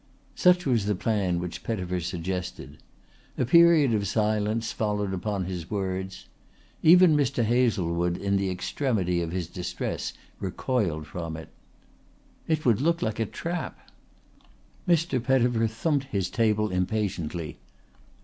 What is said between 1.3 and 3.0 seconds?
which Pettifer suggested.